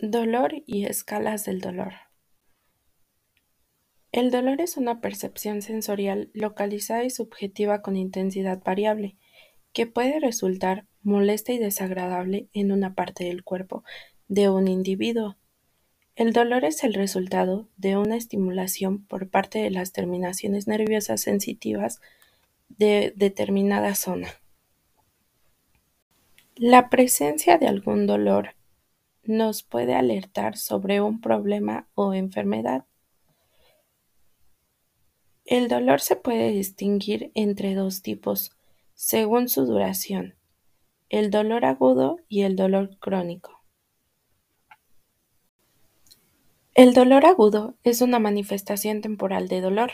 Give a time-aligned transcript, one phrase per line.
[0.00, 1.92] Dolor y escalas del dolor.
[4.10, 9.16] El dolor es una percepción sensorial localizada y subjetiva con intensidad variable,
[9.72, 13.84] que puede resultar molesta y desagradable en una parte del cuerpo
[14.26, 15.36] de un individuo.
[16.16, 22.00] El dolor es el resultado de una estimulación por parte de las terminaciones nerviosas sensitivas
[22.68, 24.28] de determinada zona.
[26.56, 28.56] La presencia de algún dolor
[29.26, 32.86] nos puede alertar sobre un problema o enfermedad.
[35.44, 38.52] El dolor se puede distinguir entre dos tipos,
[38.94, 40.36] según su duración,
[41.10, 43.62] el dolor agudo y el dolor crónico.
[46.74, 49.92] El dolor agudo es una manifestación temporal de dolor.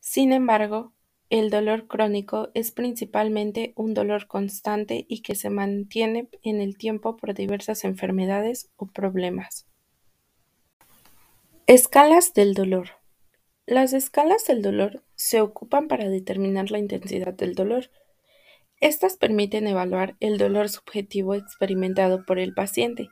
[0.00, 0.92] Sin embargo,
[1.30, 7.16] el dolor crónico es principalmente un dolor constante y que se mantiene en el tiempo
[7.16, 9.66] por diversas enfermedades o problemas.
[11.66, 12.88] Escalas del dolor.
[13.64, 17.90] Las escalas del dolor se ocupan para determinar la intensidad del dolor.
[18.80, 23.08] Estas permiten evaluar el dolor subjetivo experimentado por el paciente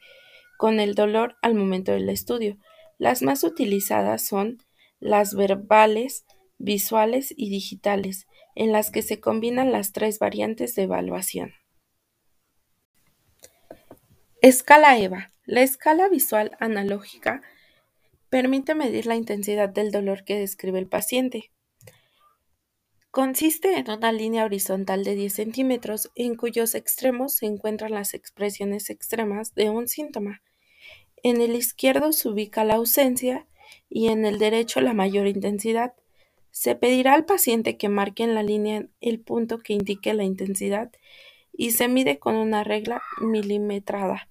[0.58, 2.58] con el dolor al momento del estudio.
[2.98, 4.58] Las más utilizadas son
[4.98, 6.24] las verbales,
[6.58, 11.52] visuales y digitales, en las que se combinan las tres variantes de evaluación.
[14.42, 15.32] Escala EVA.
[15.44, 17.42] La escala visual analógica
[18.28, 21.50] permite medir la intensidad del dolor que describe el paciente.
[23.10, 28.90] Consiste en una línea horizontal de 10 centímetros en cuyos extremos se encuentran las expresiones
[28.90, 30.42] extremas de un síntoma.
[31.22, 33.46] En el izquierdo se ubica la ausencia
[33.88, 35.94] y en el derecho la mayor intensidad.
[36.50, 40.90] Se pedirá al paciente que marque en la línea el punto que indique la intensidad
[41.52, 44.28] y se mide con una regla milimetrada.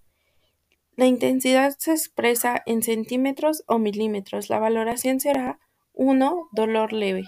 [0.96, 4.50] La intensidad se expresa en centímetros o milímetros.
[4.50, 5.60] La valoración será
[5.94, 6.50] 1.
[6.52, 7.24] Dolor leve.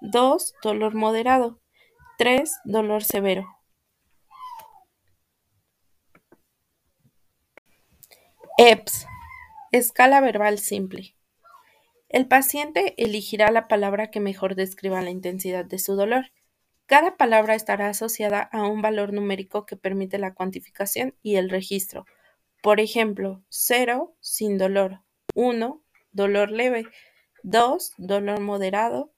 [0.00, 0.54] 2.
[0.62, 1.60] Dolor moderado.
[2.18, 2.60] 3.
[2.64, 3.58] Dolor severo.
[8.56, 9.06] EPS.
[9.72, 11.17] Escala verbal simple.
[12.08, 16.32] El paciente elegirá la palabra que mejor describa la intensidad de su dolor.
[16.86, 22.06] Cada palabra estará asociada a un valor numérico que permite la cuantificación y el registro.
[22.62, 25.02] Por ejemplo, 0, sin dolor,
[25.34, 26.86] 1, dolor leve,
[27.42, 29.12] 2, dolor moderado,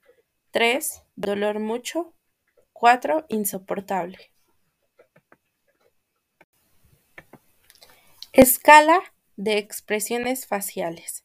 [0.51, 2.12] 3, dolor mucho,
[2.72, 4.19] 4, insoportable.
[8.33, 9.01] Escala
[9.37, 11.25] de expresiones faciales.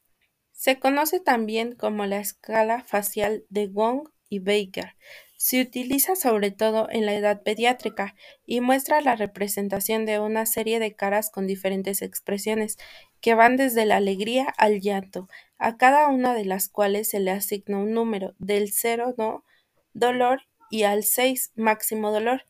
[0.56, 4.96] Se conoce también como la escala facial de Wong y Baker.
[5.36, 8.14] Se utiliza sobre todo en la edad pediátrica
[8.46, 12.78] y muestra la representación de una serie de caras con diferentes expresiones,
[13.20, 15.28] que van desde la alegría al llanto,
[15.58, 19.44] a cada una de las cuales se le asigna un número, del 0 no
[19.92, 20.40] dolor
[20.70, 22.44] y al 6 máximo dolor.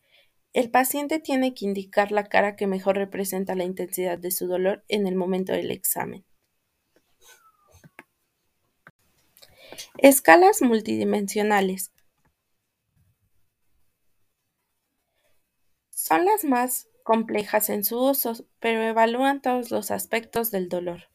[0.52, 4.84] El paciente tiene que indicar la cara que mejor representa la intensidad de su dolor
[4.86, 6.24] en el momento del examen.
[9.98, 11.92] Escalas multidimensionales.
[15.90, 21.08] Son las más complejas en su uso, pero evalúan todos los aspectos del dolor.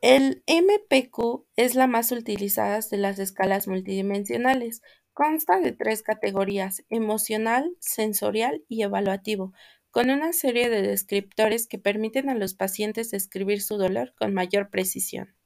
[0.00, 4.80] El MPQ es la más utilizada de las escalas multidimensionales.
[5.12, 9.52] Consta de tres categorías, emocional, sensorial y evaluativo,
[9.90, 14.70] con una serie de descriptores que permiten a los pacientes describir su dolor con mayor
[14.70, 15.37] precisión.